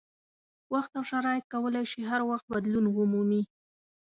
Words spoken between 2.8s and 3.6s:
ومومي.